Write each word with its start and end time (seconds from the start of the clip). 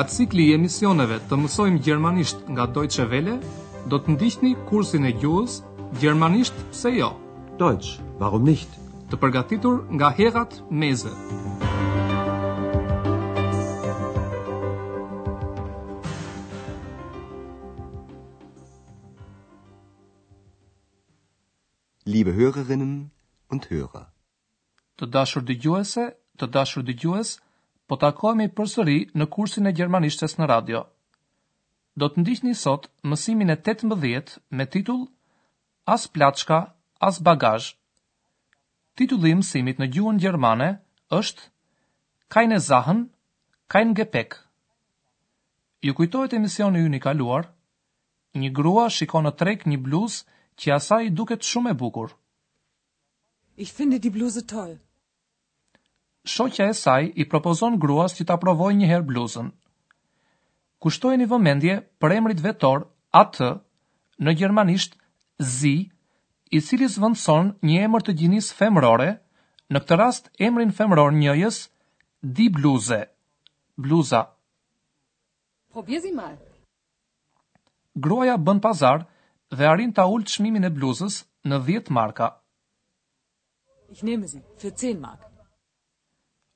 Nga 0.00 0.06
cikli 0.08 0.44
i 0.48 0.52
emisioneve 0.56 1.16
të 1.28 1.36
mësojmë 1.36 1.80
gjermanisht 1.84 2.46
nga 2.48 2.64
Deutsche 2.72 3.04
vele, 3.10 3.34
do 3.92 3.98
të 4.00 4.14
ndihni 4.14 4.52
kursin 4.70 5.04
e 5.04 5.10
gjuhës 5.20 5.56
Gjermanisht 6.00 6.54
se 6.78 6.88
jo. 6.94 7.08
Deutsch, 7.60 7.98
warum 8.22 8.46
nicht? 8.48 8.78
Të 9.10 9.18
përgatitur 9.20 9.82
nga 9.98 10.08
Herat 10.16 10.56
Meze. 10.70 11.12
Liebe 22.14 22.32
Hörerinnen 22.40 22.96
und 23.52 23.68
Hörer. 23.74 24.06
Të 24.96 25.12
dashur 25.18 25.44
dëgjuese, 25.52 26.08
të 26.40 26.52
dashur 26.56 26.88
dëgjues, 26.88 27.04
gjuhës, 27.36 27.36
Po 27.90 27.96
tako 27.98 28.36
me 28.38 28.44
përsëri 28.54 28.92
në 29.18 29.26
kursin 29.34 29.66
e 29.66 29.70
gjermanishtes 29.78 30.36
në 30.38 30.46
radio. 30.48 30.80
Do 31.98 32.06
të 32.08 32.22
ndihni 32.22 32.52
sot 32.58 32.84
mësimin 33.10 33.50
e 33.50 33.56
18 33.56 34.36
me 34.58 34.66
titull 34.74 35.00
As 35.94 36.04
plaçka, 36.14 36.58
as 37.08 37.18
bagazh. 37.28 37.72
Titulli 38.94 39.32
i 39.34 39.38
mësimit 39.40 39.82
në 39.82 39.88
gjuhën 39.96 40.20
gjermane 40.22 40.68
është 41.18 41.48
e 42.54 42.60
Sachen, 42.68 43.00
kein 43.74 43.94
Gepäck. 43.98 44.38
Ju 45.82 45.94
kujtohet 45.98 46.32
emisioni 46.38 46.78
i 46.78 46.86
yni 46.86 47.00
kaluar, 47.08 47.48
një 48.38 48.52
grua 48.58 48.86
shikon 48.98 49.26
në 49.26 49.32
treg 49.40 49.66
një 49.66 49.78
bluzë 49.86 50.24
që 50.60 50.74
asaj 50.78 51.02
i 51.06 51.10
duket 51.20 51.42
shumë 51.42 51.70
e 51.70 51.74
bukur. 51.82 52.10
Ich 53.56 53.72
finde 53.72 53.98
die 53.98 54.10
Bluse 54.18 54.46
toll 54.54 54.78
shoqja 56.24 56.68
e 56.68 56.74
saj 56.74 57.12
i 57.16 57.24
propozon 57.28 57.78
gruas 57.80 58.12
që 58.16 58.26
ta 58.28 58.36
provojë 58.36 58.76
një 58.80 58.88
herë 58.92 59.06
bluzën. 59.08 59.50
Kushtojeni 60.80 61.26
vëmendje 61.28 61.78
për 62.00 62.14
emrit 62.18 62.40
vetor 62.40 62.84
AT 63.12 63.40
në 64.20 64.32
gjermanisht 64.38 64.96
ZI, 65.40 65.90
i 66.50 66.58
cili 66.60 66.88
zvendson 66.90 67.52
një 67.62 67.82
emër 67.86 68.02
të 68.04 68.14
gjinis 68.18 68.52
femrore, 68.52 69.12
në 69.70 69.78
këtë 69.84 69.96
rast 70.00 70.30
emrin 70.42 70.72
femror 70.74 71.12
njëjës, 71.14 71.60
di 72.22 72.48
bluze, 72.52 72.98
bluza. 73.78 74.24
Probjezi 75.72 76.10
mal. 76.12 76.34
Gruaja 77.94 78.34
bën 78.38 78.60
pazar 78.60 79.06
dhe 79.54 79.70
arrin 79.70 79.94
ta 79.94 80.08
ul 80.10 80.26
të 80.26 80.34
shmimin 80.36 80.66
e 80.66 80.74
bluzës 80.74 81.20
në 81.46 81.62
10 81.70 81.94
marka. 81.94 82.32
Ich 83.90 84.02
nehme 84.02 84.26
sie 84.28 84.42
für 84.58 84.70
10 84.70 85.00
mark 85.00 85.29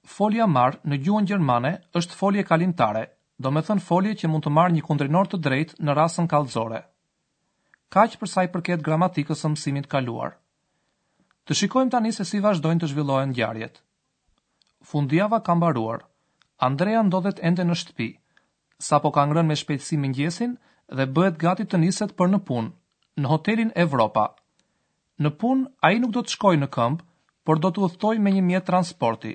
folja 0.06 0.46
marë 0.46 0.80
në 0.84 0.98
gjuën 1.04 1.26
Gjermane 1.26 1.70
është 1.96 2.16
folje 2.18 2.44
kalimtare, 2.44 3.06
do 3.40 3.50
me 3.50 3.62
thënë 3.66 3.82
folje 3.84 4.14
që 4.22 4.28
mund 4.30 4.44
të 4.44 4.52
marë 4.52 4.74
një 4.76 4.82
kundrinor 4.86 5.28
të 5.32 5.40
drejt 5.46 5.72
në 5.80 5.94
rasën 5.98 6.28
kalzore. 6.30 6.82
Ka 7.92 8.04
që 8.08 8.18
përsa 8.20 8.44
i 8.46 8.50
përket 8.52 8.82
gramatikës 8.84 9.40
së 9.42 9.50
mësimit 9.54 9.88
kaluar. 9.90 10.36
Të 11.44 11.54
shikojmë 11.60 11.90
tani 11.92 12.12
se 12.16 12.24
si 12.24 12.40
vazhdojnë 12.40 12.80
të 12.84 12.90
zhvillohen 12.92 13.32
gjarjet. 13.36 13.80
Fundjava 14.84 15.40
kam 15.44 15.60
baruar. 15.60 16.04
Andrea 16.62 17.02
ndodhet 17.02 17.40
ende 17.42 17.64
në 17.64 17.74
shtëpi. 17.76 18.08
Sa 18.80 19.00
po 19.02 19.10
ka 19.12 19.24
ngrën 19.26 19.46
me 19.48 19.56
shpejtësi 19.56 19.98
mëngjesin 20.00 20.56
dhe 20.96 21.06
bëhet 21.16 21.38
gati 21.42 21.64
të 21.66 21.80
niset 21.82 22.14
për 22.18 22.30
në 22.34 22.40
punë, 22.48 22.72
në 23.20 23.28
hotelin 23.30 23.72
Evropa. 23.84 24.28
Në 25.20 25.30
punë, 25.40 25.68
a 25.84 25.92
i 25.92 25.98
nuk 26.00 26.12
do 26.16 26.22
të 26.24 26.34
shkoj 26.36 26.56
në 26.62 26.68
këmpë, 26.76 27.04
por 27.44 27.58
do 27.62 27.70
të 27.70 27.84
uhtoj 27.88 28.14
me 28.18 28.32
një 28.36 28.42
mjetë 28.48 28.68
transporti. 28.70 29.34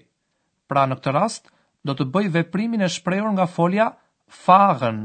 Pra 0.70 0.84
në 0.86 0.96
këtë 1.00 1.12
rast, 1.16 1.48
do 1.90 1.96
të 1.98 2.06
bëj 2.16 2.28
veprimin 2.38 2.86
e 2.86 2.90
shprehur 2.96 3.32
nga 3.34 3.48
folja 3.52 3.88
fahren. 4.44 5.00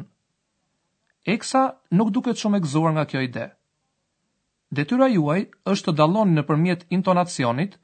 Eksa 1.34 1.62
nuk 1.98 2.10
duket 2.18 2.40
shumë 2.42 2.60
e 2.60 2.64
gëzuar 2.66 2.92
nga 2.98 3.04
kjo 3.12 3.22
ide. 3.24 3.46
Detyra 4.76 5.08
juaj 5.14 5.38
është 5.72 5.88
të 5.90 5.96
dalloni 6.02 6.36
nëpërmjet 6.36 6.84
intonacionit 6.98 7.78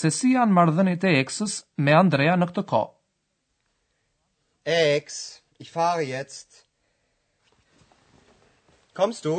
se 0.00 0.12
si 0.18 0.30
janë 0.36 0.54
marrëdhëniet 0.60 1.06
e 1.10 1.14
Eksës 1.24 1.56
me 1.86 1.96
Andrea 2.04 2.36
në 2.38 2.48
këtë 2.52 2.64
kohë. 2.72 2.90
Ex, 4.76 5.18
ich 5.64 5.72
fahre 5.74 6.06
jetzt. 6.06 6.62
Komst 8.98 9.24
du? 9.26 9.34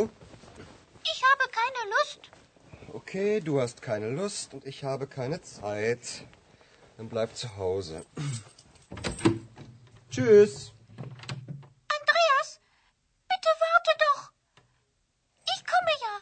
Ich 1.13 1.21
habe 1.31 1.45
keine 1.59 1.85
Lust. 1.93 2.29
Okay, 2.99 3.39
du 3.39 3.59
hast 3.61 3.81
keine 3.81 4.09
Lust 4.19 4.53
und 4.53 4.65
ich 4.65 4.83
habe 4.83 5.07
keine 5.07 5.39
Zeit. 5.41 6.13
Dann 6.97 7.09
bleib 7.09 7.35
zu 7.35 7.47
Hause. 7.57 8.05
Tschüss. 10.09 10.53
Andreas, 11.95 12.49
bitte 13.31 13.51
warte 13.63 13.91
doch. 14.05 14.21
Ich 15.55 15.61
komme 15.71 15.95
ja. 16.03 16.13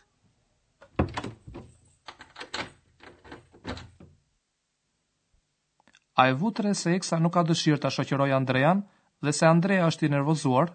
e 6.23 6.34
vutre 6.39 6.73
se 6.73 6.95
eksa 6.97 7.19
nuk 7.19 7.34
ka 7.34 7.44
dëshirë 7.50 7.81
ta 7.85 7.91
shoqëroj 7.94 8.34
Andrean 8.40 8.81
dhe 9.25 9.34
se 9.34 9.47
Andrea 9.51 9.85
është 9.91 10.07
i 10.09 10.13
nervozuar, 10.16 10.73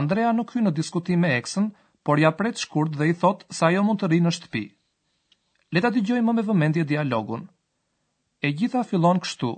Andrea 0.00 0.32
nuk 0.40 0.54
hyn 0.56 0.68
në 0.70 0.74
diskutim 0.80 1.22
me 1.26 1.34
eksën, 1.42 1.68
por 2.06 2.16
ja 2.24 2.32
pret 2.40 2.56
shkurt 2.64 2.96
dhe 2.96 3.12
i 3.12 3.14
thot 3.24 3.44
se 3.60 3.68
ajo 3.68 3.84
mund 3.90 4.00
të 4.00 4.10
rinë 4.14 4.28
në 4.30 4.34
shtëpi. 4.38 4.64
Le 5.76 5.84
ta 5.84 5.92
dëgjojmë 5.96 6.28
më 6.30 6.36
me 6.40 6.48
vëmendje 6.50 6.88
dialogun 6.96 7.46
e 8.42 8.48
gjitha 8.54 8.82
fillon 8.86 9.18
kështu. 9.20 9.52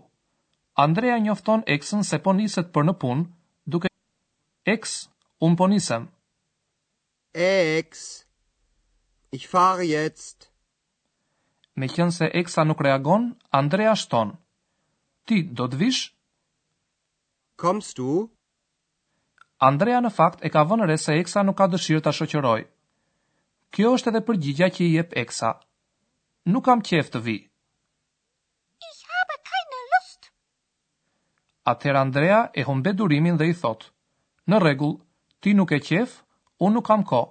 Andrea 0.80 1.18
njofton 1.20 1.62
eksën 1.68 2.04
se 2.08 2.18
po 2.24 2.32
niset 2.32 2.70
për 2.72 2.86
në 2.88 2.94
punë, 3.02 3.24
duke 3.68 3.88
eks, 4.64 4.94
unë 5.44 5.56
po 5.60 5.66
nisem. 5.68 6.06
Eks, 7.34 8.04
i 9.32 9.38
farë 9.46 9.88
jetës. 9.92 10.30
Me 11.78 11.88
kënë 11.88 12.14
se 12.16 12.30
eksa 12.40 12.64
nuk 12.66 12.80
reagon, 12.84 13.28
Andrea 13.54 13.92
shton. 13.96 14.32
Ti 15.28 15.42
do 15.56 15.68
të 15.70 15.76
vishë? 15.82 16.10
Komës 17.60 17.92
du? 17.96 18.08
Andrea 19.68 20.00
në 20.00 20.10
fakt 20.16 20.40
e 20.44 20.48
ka 20.50 20.64
vënëre 20.70 20.96
se 20.98 21.18
eksa 21.20 21.44
nuk 21.44 21.58
ka 21.60 21.68
dëshirë 21.68 22.00
të 22.06 22.12
shoqëroj. 22.18 22.60
Kjo 23.74 23.92
është 23.96 24.10
edhe 24.10 24.24
përgjigja 24.30 24.68
që 24.74 24.84
i 24.86 24.94
jep 24.94 25.12
eksa. 25.24 25.52
Nuk 26.50 26.64
kam 26.66 26.80
qef 26.82 27.12
të 27.12 27.20
vijë. 27.26 27.49
Atëherë 31.70 32.00
Andrea 32.04 32.38
e 32.58 32.62
humbet 32.66 32.96
durimin 32.98 33.36
dhe 33.38 33.46
i 33.52 33.54
thot: 33.62 33.80
"Në 34.50 34.56
rregull, 34.62 34.96
ti 35.44 35.50
nuk 35.56 35.72
e 35.72 35.78
qef, 35.88 36.10
unë 36.66 36.74
nuk 36.76 36.86
kam 36.90 37.02
kohë." 37.10 37.30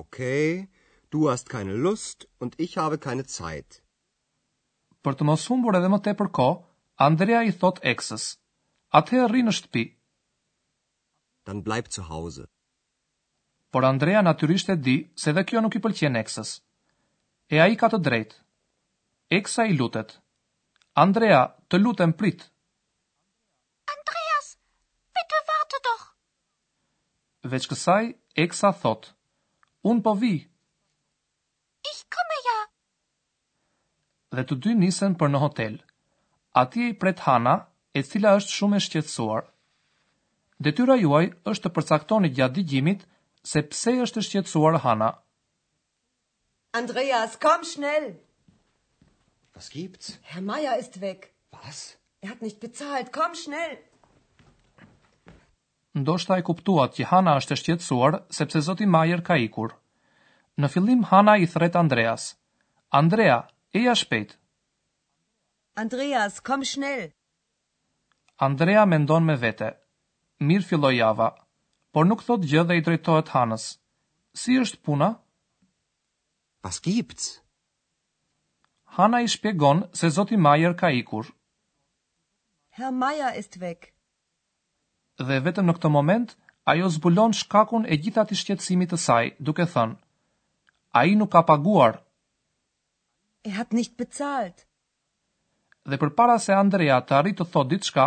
Okay, 0.00 0.68
du 1.14 1.26
hast 1.30 1.48
keine 1.52 1.74
Lust 1.86 2.28
und 2.44 2.52
ich 2.66 2.72
habe 2.78 2.98
keine 3.06 3.24
Zeit. 3.36 3.80
Për 5.04 5.12
të 5.14 5.22
mos 5.28 5.48
humbur 5.50 5.74
edhe 5.78 5.90
më 5.94 5.98
tepër 6.08 6.28
kohë, 6.38 6.60
Andrea 7.08 7.40
i 7.48 7.52
thot 7.62 7.78
eksës: 7.94 8.24
"Atë 9.00 9.24
rri 9.30 9.40
në 9.48 9.52
shtëpi." 9.58 9.84
Dann 11.46 11.62
bleib 11.66 11.86
zu 11.94 12.02
Hause. 12.10 12.44
Por 13.74 13.82
Andrea 13.86 14.20
natyrisht 14.24 14.68
e 14.72 14.76
di 14.86 14.96
se 15.22 15.32
dhe 15.36 15.46
kjo 15.48 15.60
nuk 15.62 15.74
i 15.78 15.82
pëlqen 15.84 16.16
eksës. 16.22 16.50
E 17.54 17.56
ai 17.62 17.74
ka 17.78 17.86
të 17.92 17.98
drejtë. 18.06 18.38
Eksa 19.40 19.62
i 19.72 19.76
lutet: 19.80 20.08
"Andrea, 21.08 21.42
të 21.70 21.76
lutem 21.84 22.12
prit." 22.22 22.40
veç 27.54 27.66
kësaj, 27.70 28.06
Eksa 28.44 28.70
thot, 28.82 29.10
unë 29.88 30.02
po 30.06 30.12
vi. 30.20 30.30
Ich 31.90 32.00
komme 32.12 32.38
ja. 32.46 32.58
Dhe 34.36 34.44
të 34.48 34.58
dy 34.66 34.74
nisen 34.82 35.14
për 35.20 35.30
në 35.32 35.40
hotel. 35.44 35.78
Ati 36.62 36.84
e 36.84 36.88
i 36.92 36.96
pret 37.02 37.22
Hana, 37.26 37.56
e 37.96 38.02
cila 38.04 38.34
është 38.40 38.56
shumë 38.56 38.76
e 38.80 38.84
shqetsuar. 38.86 39.46
Detyra 40.64 40.96
juaj 41.00 41.26
është 41.50 41.66
të 41.68 41.72
përcaktoni 41.78 42.30
gjatë 42.38 42.56
digjimit 42.60 43.06
se 43.50 43.62
pse 43.70 43.94
është 44.06 44.20
e 44.22 44.26
shqetsuar 44.28 44.78
Hana. 44.84 45.10
Andreas, 46.80 47.36
kom 47.40 47.64
shnell! 47.64 48.10
Was 49.56 49.70
gibt's? 49.72 50.16
Herr 50.30 50.42
Meier 50.44 50.76
ist 50.82 51.00
weg. 51.00 51.30
Was? 51.56 51.86
Er 52.20 52.28
hat 52.30 52.42
nicht 52.42 52.60
bezahlt. 52.60 53.12
Komm 53.12 53.34
schnell! 53.34 53.78
ndoshta 56.00 56.34
e 56.40 56.44
kuptuat 56.48 56.90
që 56.96 57.08
Hana 57.10 57.32
është 57.40 57.54
e 57.54 57.58
shqetësuar 57.60 58.16
sepse 58.38 58.60
Zoti 58.68 58.86
Majer 58.94 59.22
ka 59.28 59.36
ikur. 59.44 59.72
Në 60.60 60.68
fillim 60.74 61.02
Hana 61.10 61.36
i 61.44 61.48
thret 61.54 61.76
Andreas. 61.80 62.26
Andrea, 63.00 63.38
e 63.76 63.80
ja 63.86 63.94
shpejt. 64.00 64.36
Andreas, 65.84 66.38
kom 66.48 66.64
shnell. 66.72 67.06
Andrea 68.46 68.84
mendon 68.92 69.24
me 69.28 69.36
vete. 69.42 69.70
Mir 70.50 70.62
filloi 70.68 70.94
java, 70.98 71.30
por 71.92 72.04
nuk 72.06 72.24
thot 72.26 72.44
gjë 72.50 72.66
dhe 72.68 72.76
i 72.78 72.84
drejtohet 72.84 73.32
Hanës. 73.32 73.66
Si 74.36 74.58
është 74.62 74.82
puna? 74.84 75.10
Was 76.64 76.80
gibt's? 76.84 77.30
Hana 78.98 79.22
i 79.24 79.28
shpjegon 79.36 79.84
se 80.00 80.12
Zoti 80.18 80.36
Majer 80.46 80.76
ka 80.80 80.92
ikur. 81.00 81.32
Herr 82.76 82.92
Meier 83.00 83.32
ist 83.40 83.56
weg 83.62 83.94
dhe 85.24 85.38
vetëm 85.46 85.68
në 85.68 85.74
këtë 85.78 85.90
moment, 85.92 86.32
ajo 86.72 86.88
zbulon 86.96 87.34
shkakun 87.38 87.86
e 87.88 87.96
gjitha 87.96 88.24
të 88.28 88.36
shqetsimit 88.40 88.92
të 88.92 88.98
saj, 89.00 89.26
duke 89.40 89.64
thënë, 89.72 89.96
a 90.98 91.04
i 91.10 91.14
nuk 91.16 91.30
ka 91.32 91.42
paguar. 91.50 91.98
E 93.46 93.50
hat 93.56 93.72
njëtë 93.72 93.96
pëcalt. 94.00 94.66
Dhe 95.88 95.96
për 96.02 96.10
para 96.18 96.36
se 96.42 96.52
Andrea 96.52 96.98
të 97.06 97.16
arritë 97.20 97.40
të 97.44 97.50
thotë 97.54 97.70
ditë 97.72 97.88
shka, 97.90 98.06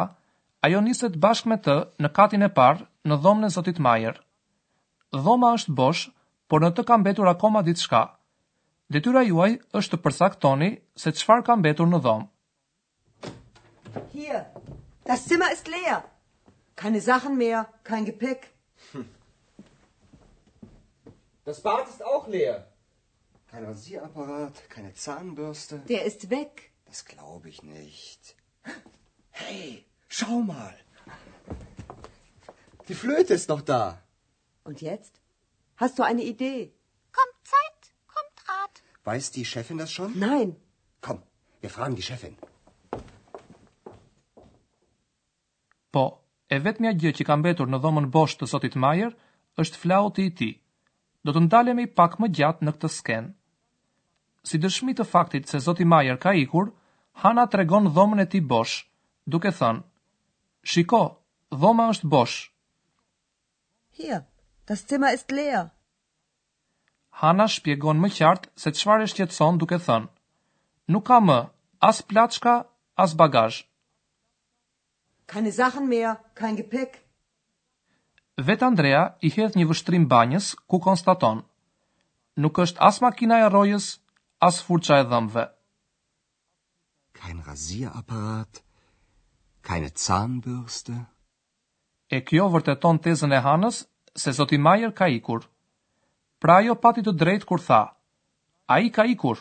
ajo 0.67 0.81
niset 0.85 1.15
bashkë 1.25 1.49
me 1.53 1.57
të 1.65 1.77
në 2.03 2.11
katin 2.19 2.45
e 2.45 2.51
parë 2.59 2.85
në 3.07 3.19
dhomën 3.23 3.47
e 3.47 3.53
Zotit 3.55 3.79
Majer. 3.85 4.17
Dhoma 5.23 5.53
është 5.57 5.75
bosh, 5.81 6.09
por 6.49 6.61
në 6.65 6.73
të 6.75 6.83
kam 6.89 7.05
betur 7.07 7.29
akoma 7.31 7.63
ditë 7.65 7.85
shka. 7.85 8.03
Detyra 8.93 9.23
juaj 9.25 9.51
është 9.79 9.95
të 9.95 10.03
përsaktoni 10.05 10.69
se 11.01 11.13
çfarë 11.19 11.45
ka 11.47 11.55
mbetur 11.61 11.87
në 11.87 11.99
dhomë. 12.05 12.29
Hier, 14.13 14.43
das 15.09 15.23
Zimmer 15.29 15.55
ist 15.55 15.67
leer. 15.71 16.01
Keine 16.81 17.01
Sachen 17.01 17.37
mehr, 17.37 17.59
kein 17.83 18.05
Gepäck. 18.05 18.41
Hm. 18.93 19.09
Das 21.43 21.61
Bad 21.61 21.85
ist 21.89 22.01
auch 22.11 22.25
leer. 22.35 22.55
Kein 23.51 23.65
Rasierapparat, 23.65 24.55
keine 24.69 24.93
Zahnbürste. 24.93 25.79
Der 25.89 26.05
ist 26.05 26.29
weg. 26.29 26.71
Das 26.85 26.99
glaube 27.03 27.49
ich 27.49 27.63
nicht. 27.63 28.21
Hey, 29.31 29.85
schau 30.07 30.37
mal. 30.53 30.73
Die 32.87 32.95
Flöte 33.01 33.33
ist 33.33 33.49
noch 33.49 33.61
da. 33.61 33.83
Und 34.63 34.79
jetzt? 34.81 35.19
Hast 35.75 35.99
du 35.99 36.03
eine 36.03 36.23
Idee? 36.33 36.61
Kommt 37.17 37.35
Zeit, 37.55 37.83
kommt 38.15 38.37
Rat. 38.51 38.81
Weiß 39.11 39.31
die 39.31 39.43
Chefin 39.51 39.77
das 39.83 39.91
schon? 39.91 40.17
Nein. 40.17 40.55
Komm, 41.01 41.21
wir 41.59 41.69
fragen 41.71 41.95
die 41.99 42.07
Chefin. 42.09 42.37
Boah. 45.91 46.18
e 46.49 46.57
vetëmja 46.65 46.91
gjë 47.01 47.11
që 47.19 47.25
ka 47.27 47.35
mbetur 47.39 47.69
në 47.69 47.79
dhomën 47.83 48.07
bosh 48.15 48.33
të 48.37 48.47
Zotit 48.51 48.75
Majer, 48.81 49.11
është 49.61 49.79
flauti 49.83 50.25
i 50.25 50.31
ti. 50.39 50.49
Do 51.25 51.33
të 51.35 51.43
ndalemi 51.45 51.85
pak 51.99 52.17
më 52.23 52.29
gjatë 52.39 52.65
në 52.65 52.73
këtë 52.77 52.89
sken. 52.97 53.27
Si 54.47 54.57
dëshmi 54.63 54.93
të 54.95 55.05
faktit 55.13 55.49
se 55.51 55.59
zoti 55.65 55.85
Majer 55.93 56.17
ka 56.25 56.33
ikur, 56.43 56.71
Hana 57.21 57.43
të 57.51 57.57
regon 57.59 57.89
dhomën 57.93 58.21
e 58.23 58.27
ti 58.31 58.39
bosh, 58.39 58.85
duke 59.27 59.49
thënë, 59.57 59.81
Shiko, 60.63 61.01
dhoma 61.51 61.89
është 61.93 62.09
bosh. 62.13 62.37
Hia, 63.99 64.21
das 64.69 64.83
cima 64.87 65.09
ist 65.17 65.31
lea. 65.35 65.65
Hana 67.19 67.47
shpjegon 67.55 67.99
më 67.99 68.13
qartë 68.17 68.49
se 68.61 68.71
qëfar 68.71 69.03
e 69.03 69.09
shqetson 69.11 69.59
duke 69.59 69.81
thënë, 69.87 70.07
Nuk 70.93 71.03
ka 71.09 71.19
më, 71.21 71.39
as 71.91 71.99
plaçka, 72.09 72.55
as 73.05 73.13
bagajsh 73.19 73.59
keine 75.33 75.51
Sachen 75.51 75.87
mehr, 75.87 76.11
kein 76.41 76.55
Gepäck. 76.61 76.91
Vet 78.47 78.61
Andrea 78.65 79.03
i 79.21 79.29
hedh 79.35 79.55
një 79.59 79.65
vështrim 79.69 80.05
banjës 80.11 80.51
ku 80.71 80.79
konstaton. 80.87 81.43
Nuk 82.43 82.59
është 82.63 82.81
as 82.89 82.97
makina 83.03 83.37
e 83.43 83.49
rojës, 83.53 83.87
as 84.47 84.61
furça 84.65 84.97
e 85.01 85.05
dhëmbëve. 85.11 85.43
Kein 87.19 87.41
Rasierapparat, 87.47 88.61
keine 89.69 89.89
Zahnbürste. 90.03 90.97
E 92.15 92.21
kjo 92.29 92.47
vërteton 92.53 93.01
tezën 93.05 93.35
e 93.37 93.41
Hanës 93.45 93.81
se 94.23 94.31
zoti 94.37 94.57
Majer 94.65 94.93
ka 94.99 95.09
ikur. 95.17 95.43
Pra 96.39 96.61
ajo 96.61 96.75
pati 96.83 97.03
të 97.03 97.13
drejtë 97.21 97.47
kur 97.49 97.61
tha: 97.65 97.81
Ai 98.75 98.87
ka 98.95 99.03
ikur. 99.13 99.37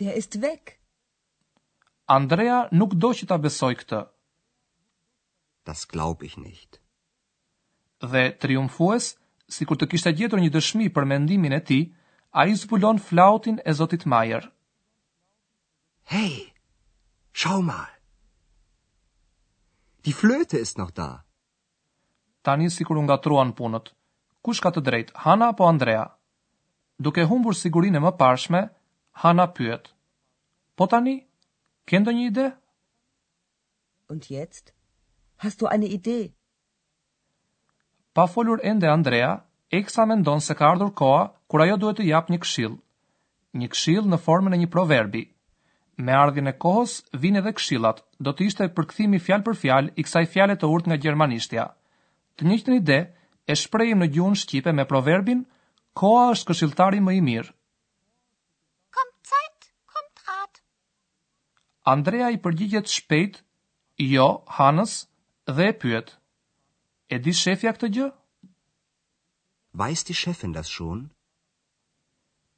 Der 0.00 0.16
ist 0.20 0.40
weg. 0.42 0.78
Andrea 2.18 2.64
nuk 2.80 2.96
do 3.04 3.12
që 3.20 3.28
ta 3.28 3.36
besoj 3.48 3.74
këtë 3.84 4.00
das 5.64 5.86
glaub 5.88 6.22
ich 6.22 6.36
nicht. 6.36 6.80
Dhe 8.00 8.24
triumfues, 8.38 9.06
si 9.56 9.64
kur 9.68 9.78
të 9.80 9.88
kishtë 9.92 10.12
gjetur 10.18 10.40
një 10.42 10.50
dëshmi 10.56 10.90
për 10.96 11.06
mendimin 11.12 11.56
e 11.56 11.60
ti, 11.70 11.80
a 12.40 12.46
i 12.50 12.54
zbulon 12.60 12.98
flautin 13.08 13.60
e 13.64 13.72
Zotit 13.78 14.04
Majer. 14.10 14.48
Hey, 16.12 16.52
schau 17.32 17.62
mal. 17.62 17.88
Die 20.04 20.12
flöte 20.12 20.60
ist 20.60 20.78
noch 20.78 20.90
da. 20.92 21.08
Tani 22.44 22.68
si 22.70 22.84
kur 22.84 22.98
nga 23.00 23.16
truan 23.24 23.54
punët, 23.56 23.86
kush 24.44 24.60
ka 24.60 24.72
të 24.74 24.82
drejt, 24.88 25.14
Hana 25.24 25.48
apo 25.54 25.64
Andrea? 25.68 26.02
Duke 27.00 27.24
humbur 27.30 27.56
sigurin 27.58 27.96
e 27.98 28.04
më 28.04 28.12
pashme, 28.20 28.66
Hana 29.24 29.48
pyet. 29.56 29.88
Po 30.76 30.86
tani, 30.92 31.16
kendo 31.86 32.10
një 32.12 32.26
ide? 32.28 32.50
Und 34.12 34.28
jetzt? 34.30 34.73
Hast 35.44 35.60
du 35.60 35.66
eine 35.66 35.86
Idee? 35.94 36.32
Pa 38.14 38.26
folur 38.34 38.60
ende 38.70 38.88
Andrea, 38.92 39.30
Eksa 39.78 40.06
mendon 40.08 40.40
se 40.40 40.54
ka 40.56 40.70
ardhur 40.72 40.92
koha 41.00 41.22
kur 41.50 41.60
ajo 41.64 41.76
duhet 41.82 41.98
të 42.00 42.06
jap 42.10 42.30
një 42.32 42.38
këshill. 42.44 42.78
Një 43.60 43.68
këshill 43.74 44.08
në 44.12 44.20
formën 44.26 44.56
e 44.56 44.60
një 44.62 44.70
proverbi. 44.76 45.20
Me 46.04 46.16
ardhjën 46.20 46.48
e 46.52 46.56
kohës 46.66 46.94
vine 47.24 47.42
edhe 47.42 47.52
këshillat. 47.60 48.00
Do 48.24 48.32
të 48.32 48.46
ishte 48.48 48.70
përkthimi 48.78 49.20
fjalë 49.26 49.46
për 49.50 49.58
fjalë 49.64 49.92
i 50.00 50.06
kësaj 50.08 50.24
fjale 50.32 50.56
të 50.62 50.70
urtë 50.76 50.90
nga 50.94 50.98
gjermanishtja. 51.06 51.66
Të 52.38 52.48
njëjtën 52.48 52.78
ide 52.80 52.98
e 53.52 53.58
shprehim 53.64 54.00
në 54.00 54.08
gjuhën 54.16 54.40
shqipe 54.46 54.72
me 54.78 54.88
proverbin 54.94 55.44
Koha 56.00 56.24
është 56.36 56.48
këshilltari 56.52 57.00
më 57.06 57.12
i 57.14 57.18
mirë. 57.28 57.50
Kommt 58.96 59.34
Zeit, 59.34 59.68
kommt 59.92 60.24
Rat. 60.30 60.62
Andrea 61.92 62.30
i 62.34 62.40
përgjigjet 62.46 62.88
shpejt, 62.96 63.36
"Jo, 64.12 64.26
Hannes, 64.56 64.94
dhe 65.44 65.66
e 65.68 65.72
pyet. 65.78 66.12
E 67.12 67.18
di 67.20 67.32
shefja 67.32 67.72
këtë 67.76 67.88
gjë? 67.96 68.06
Weiß 69.76 70.04
die 70.08 70.14
Chefin 70.14 70.52
das 70.54 70.70
schon? 70.70 71.08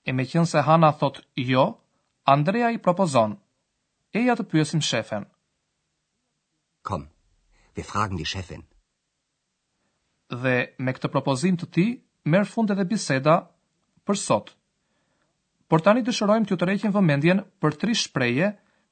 E 0.07 0.13
me 0.15 0.27
qenë 0.29 0.47
se 0.51 0.61
Hana 0.63 0.91
thot 0.95 1.23
jo, 1.35 1.65
Andrea 2.31 2.69
i 2.71 2.79
propozon. 2.79 3.35
E 4.15 4.23
ja 4.29 4.37
të 4.39 4.45
pyesim 4.53 4.81
shefen. 4.85 5.25
Kom, 6.87 7.09
ve 7.75 7.83
fragën 7.83 8.21
di 8.21 8.25
shefin. 8.29 8.63
Dhe 10.31 10.55
me 10.79 10.93
këtë 10.95 11.11
propozim 11.15 11.57
të 11.59 11.67
ti, 11.75 11.87
merë 12.27 12.51
fund 12.53 12.71
edhe 12.75 12.85
biseda 12.91 13.37
për 14.07 14.17
sot. 14.21 14.53
Por 15.67 15.83
tani 15.83 16.05
të 16.07 16.13
shërojmë 16.15 16.47
të 16.53 16.61
të 16.63 16.93
vëmendjen 16.95 17.43
për 17.61 17.77
tri 17.83 17.95
shpreje 17.99 18.49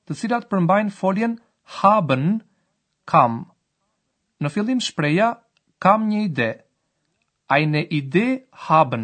të 0.06 0.14
cilat 0.18 0.48
përmbajnë 0.50 0.90
foljen 0.98 1.38
haben 1.78 2.40
kamë 3.06 3.53
në 4.42 4.50
fillim 4.50 4.80
shpreja, 4.82 5.30
kam 5.84 6.06
një 6.10 6.20
ide. 6.26 6.50
Ajne 7.54 7.82
ide 7.98 8.22
haben. 8.66 9.02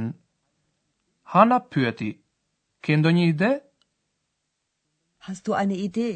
Hana 1.34 1.58
pyeti, 1.70 2.08
ke 2.82 2.96
ndonjë 2.96 3.16
një 3.18 3.24
ide? 3.34 3.50
Hast 5.28 5.46
du 5.46 5.54
eine 5.54 5.76
ide? 5.76 6.06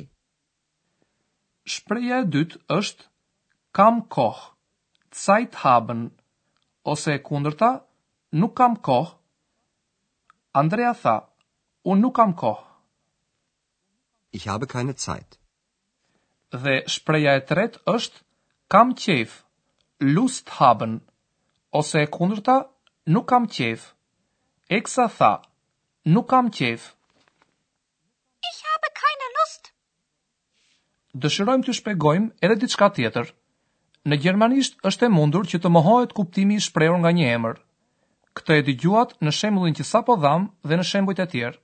Shpreja 1.75 2.23
e 2.25 2.29
dytë 2.35 2.61
është, 2.79 3.07
kam 3.77 4.01
koh, 4.15 4.41
zeit 5.25 5.61
haben, 5.65 6.07
ose 6.93 7.19
kundërta, 7.29 7.69
nuk 8.41 8.57
kam 8.59 8.79
koh. 8.89 9.13
Andrea 10.63 10.93
tha, 11.03 11.17
unë 11.87 12.01
nuk 12.03 12.17
kam 12.17 12.33
koh. 12.41 12.59
Ich 14.35 14.49
habe 14.49 14.67
keine 14.67 14.97
Zeit. 14.99 15.39
Dhe 16.51 16.81
shpreja 16.95 17.37
e 17.39 17.43
tretë 17.49 17.83
është, 17.95 18.25
kam 18.69 18.95
qef, 18.95 19.45
lust 20.01 20.49
habën, 20.59 20.99
ose 21.73 22.03
e 22.05 22.09
kundrëta, 22.17 22.57
nuk 23.13 23.27
kam 23.29 23.47
qef. 23.47 23.91
Eksa 24.71 25.09
tha, 25.19 25.33
nuk 26.09 26.29
kam 26.31 26.49
qef. 26.51 26.93
Ich 28.51 28.61
habe 28.73 28.89
keine 29.03 29.29
lust. 29.39 29.73
Dëshirojmë 31.25 31.65
të 31.69 31.75
shpegojmë 31.81 32.31
edhe 32.49 32.57
diçka 32.65 32.89
tjetër. 32.97 33.33
Në 34.09 34.19
Gjermanisht 34.21 34.81
është 34.85 35.07
e 35.09 35.13
mundur 35.17 35.47
që 35.49 35.61
të 35.65 35.71
mohohet 35.73 36.13
kuptimi 36.17 36.59
i 36.59 36.65
shprejur 36.65 36.99
nga 37.01 37.13
një 37.17 37.29
emër. 37.37 37.61
Këtë 38.37 38.59
e 38.61 38.65
digjuat 38.67 39.15
në 39.25 39.33
shemullin 39.33 39.77
që 39.79 39.85
sa 39.91 40.03
po 40.05 40.17
dhamë 40.25 40.51
dhe 40.69 40.77
në 40.81 40.85
shembojt 40.93 41.23
e 41.25 41.29
tjerë. 41.35 41.59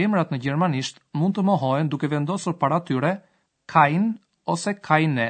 emrat 0.00 0.30
në 0.32 0.38
gjermanisht 0.44 1.00
mund 1.20 1.36
të 1.36 1.44
mohohen 1.44 1.88
duke 1.92 2.08
vendosur 2.12 2.56
para 2.62 2.78
tyre 2.90 3.12
kain 3.72 4.06
ose 4.54 4.74
kaine, 4.88 5.26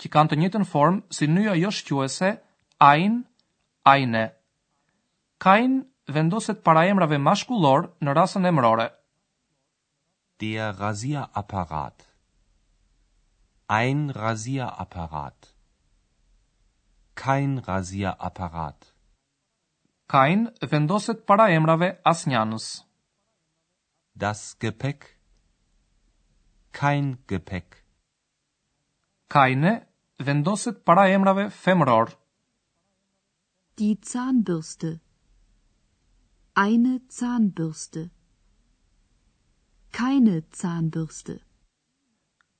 që 0.00 0.08
kanë 0.14 0.30
të 0.32 0.38
njëtën 0.42 0.66
formë 0.74 1.02
si 1.18 1.28
njëa 1.30 1.56
jo 1.60 1.70
shqyese 1.78 2.28
ain, 2.86 3.18
aine. 3.92 4.22
Kain 5.42 5.74
vendoset 6.08 6.62
para 6.68 6.84
emrave 6.90 7.18
mashkullor 7.18 7.86
në 8.04 8.14
rasën 8.18 8.46
emrore. 8.52 8.86
Der 10.42 10.74
razia 10.78 11.26
aparat 11.42 12.02
Ain 13.68 14.08
razia 14.16 14.66
aparat 14.84 15.52
Kain 17.22 17.52
razia 17.68 18.14
aparat 18.28 18.88
Kain 20.14 20.48
vendoset 20.72 21.22
para 21.26 21.46
emrave 21.54 21.92
asnjanës 22.12 22.66
Das 24.14 24.58
Gepäck. 24.58 25.16
Kein 26.72 27.18
Gepäck. 27.26 27.84
Keine 29.28 29.86
vendoset 30.18 30.84
para 30.84 31.08
emrave 31.10 31.50
femror. 31.50 32.10
Die 33.78 34.00
Zahnbürste. 34.00 35.00
Eine 36.54 37.00
Zahnbürste. 37.08 38.10
Keine 39.92 40.48
Zahnbürste. 40.50 41.40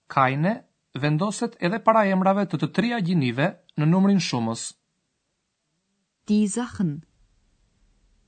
Keine 0.09 0.65
vendoset 0.95 1.57
edhe 1.61 1.81
para 1.81 2.05
emrave 2.13 2.47
të 2.53 2.59
të 2.63 2.69
trija 2.79 2.99
gjinive 3.09 3.51
në 3.79 3.89
numrin 3.93 4.21
shumës. 4.29 4.65
Die 6.33 6.47
Sachen. 6.49 6.97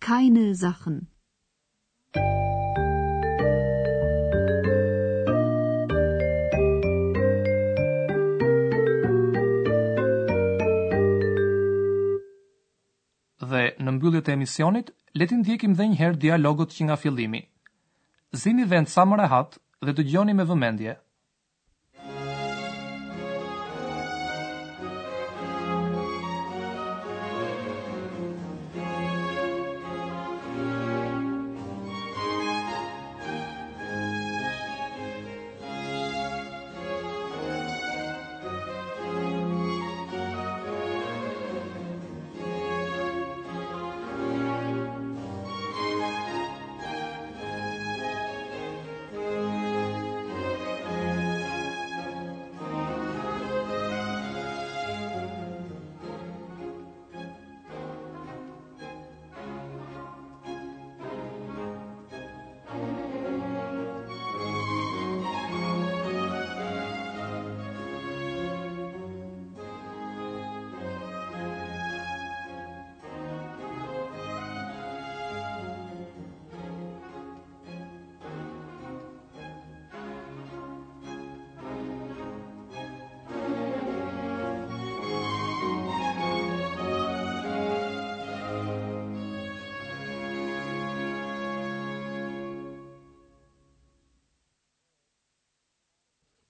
Keine 0.00 0.54
Sachen. 0.54 1.04
Keine 2.12 2.16
Sachen. 2.25 2.43
në 13.85 13.93
mbyllje 13.99 14.21
të 14.26 14.35
emisionit, 14.37 14.93
letin 15.23 15.43
ndjekim 15.45 15.75
dhe 15.79 15.88
njëherë 15.93 16.21
dialogot 16.25 16.73
që 16.76 16.88
nga 16.88 16.97
fillimi. 17.05 17.43
Zini 18.43 18.67
vend 18.73 18.93
sa 18.95 19.05
më 19.11 19.21
rehat 19.23 19.59
dhe 19.87 19.95
të 19.97 20.07
gjoni 20.12 20.37
me 20.41 20.49
vëmendje. 20.53 20.97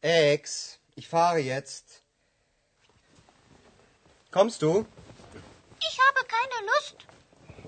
Ex, 0.06 0.78
ich 0.96 1.08
fahre 1.08 1.38
jetzt. 1.38 2.02
Kommst 4.30 4.60
du? 4.60 4.84
Ich 5.80 5.98
habe 6.06 6.20
keine 6.36 6.66
Lust. 6.70 6.96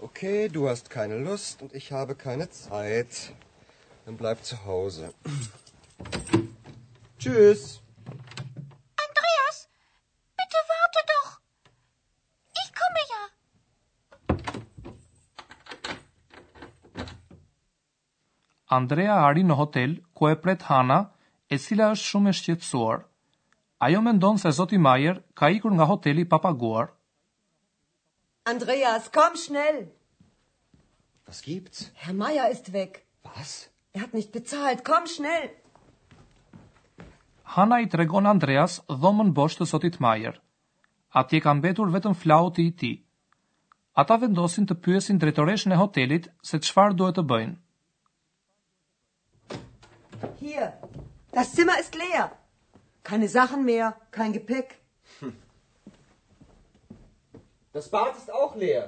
Okay, 0.02 0.48
du 0.50 0.68
hast 0.68 0.90
keine 0.90 1.16
Lust 1.16 1.62
und 1.62 1.72
ich 1.72 1.92
habe 1.92 2.14
keine 2.14 2.50
Zeit. 2.50 3.32
Dann 4.04 4.18
bleib 4.18 4.44
zu 4.44 4.66
Hause. 4.66 5.14
Tschüss. 7.18 7.80
Andreas, 9.06 9.68
bitte 10.40 10.58
warte 10.74 11.02
doch. 11.14 11.30
Ich 12.60 12.70
komme 12.80 13.02
ja. 13.14 13.22
Andrea 18.66 19.16
ari 19.26 19.42
hotel, 19.56 19.92
ku 20.12 20.24
e 20.28 20.32
Hana 20.68 21.15
e 21.54 21.58
cila 21.62 21.90
është 21.94 22.06
shumë 22.12 22.30
e 22.32 22.36
shqetsuar. 22.38 23.02
Ajo 23.86 24.00
mendon 24.02 24.38
se 24.42 24.50
Zoti 24.58 24.78
Majer 24.82 25.18
ka 25.38 25.50
ikur 25.56 25.74
nga 25.76 25.86
hoteli 25.90 26.24
pa 26.30 26.38
paguar. 26.46 26.88
Andreas, 28.52 29.08
komm 29.16 29.36
schnell. 29.36 29.82
Was 31.26 31.40
gibt's? 31.42 31.88
Herr 32.02 32.14
Mayer 32.14 32.50
ist 32.54 32.68
weg. 32.72 33.00
Was? 33.26 33.54
Er 33.92 34.02
hat 34.04 34.12
nicht 34.14 34.30
bezahlt. 34.32 34.84
Komm 34.86 35.06
schnell. 35.10 35.48
Hana 37.56 37.80
i 37.82 37.88
tregon 37.90 38.26
Andreas 38.30 38.76
dhomën 38.88 39.32
bosh 39.34 39.58
të 39.58 39.66
Zotit 39.72 39.98
Mayer. 40.00 40.38
Atje 41.18 41.40
ka 41.42 41.54
mbetur 41.54 41.90
vetëm 41.96 42.14
flauti 42.20 42.66
i 42.66 42.72
tij. 42.78 42.96
Ata 44.02 44.18
vendosin 44.22 44.66
të 44.68 44.76
pyesin 44.84 45.18
drejtoreshën 45.18 45.72
e 45.74 45.80
hotelit 45.80 46.28
se 46.46 46.58
çfarë 46.62 46.96
duhet 46.98 47.16
të 47.18 47.24
bëjnë. 47.30 47.54
Hier, 50.42 50.68
Das 51.38 51.48
Zimmer 51.52 51.76
ist 51.78 51.94
leer. 51.94 52.24
Keine 53.10 53.28
Sachen 53.28 53.60
mehr, 53.70 53.88
kein 54.18 54.32
Gepäck. 54.38 54.68
Hm. 55.20 55.36
Das 57.74 57.90
Bad 57.90 58.14
ist 58.16 58.30
auch 58.38 58.54
leer. 58.56 58.84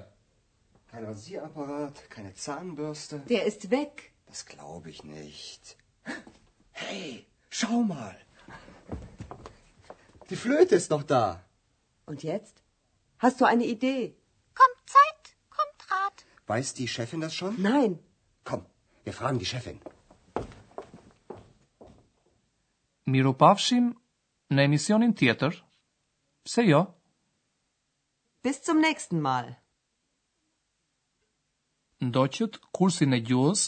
Kein 0.90 1.04
Rasierapparat, 1.04 1.96
keine 2.14 2.32
Zahnbürste. 2.42 3.16
Der 3.34 3.42
ist 3.50 3.70
weg. 3.70 3.94
Das 4.30 4.46
glaube 4.52 4.88
ich 4.88 5.04
nicht. 5.04 5.76
Hey, 6.72 7.26
schau 7.50 7.80
mal. 7.94 8.16
Die 10.30 10.40
Flöte 10.44 10.74
ist 10.74 10.90
noch 10.90 11.02
da. 11.16 11.24
Und 12.06 12.22
jetzt? 12.22 12.62
Hast 13.18 13.40
du 13.40 13.44
eine 13.44 13.66
Idee? 13.66 14.16
Kommt 14.60 14.78
Zeit, 14.96 15.22
kommt 15.56 15.78
Rat. 15.92 16.18
Weiß 16.46 16.72
die 16.80 16.88
Chefin 16.88 17.20
das 17.20 17.34
schon? 17.34 17.60
Nein. 17.60 17.98
Komm, 18.44 18.64
wir 19.04 19.12
fragen 19.12 19.38
die 19.38 19.50
Chefin. 19.54 19.78
miru 23.12 23.32
pafshim 23.42 23.86
në 24.54 24.60
emisionin 24.68 25.12
tjetër. 25.20 25.52
pse 26.44 26.62
jo? 26.72 26.80
Bis 28.44 28.58
zum 28.66 28.78
nächsten 28.86 29.18
Mal. 29.26 29.46
Ndoqët 32.06 32.52
kursin 32.76 33.12
e 33.18 33.20
gjuhës 33.28 33.60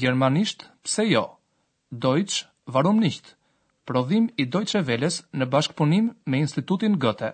Gjermanisht 0.00 0.60
pse 0.84 1.02
jo? 1.14 1.24
Deutsch 2.04 2.38
warum 2.74 2.96
nicht? 3.06 3.24
Prodhim 3.88 4.24
i 4.42 4.46
Deutsche 4.54 4.80
Welles 4.88 5.16
në 5.38 5.44
bashkëpunim 5.52 6.06
me 6.28 6.36
Institutin 6.46 6.94
Goethe. 7.06 7.30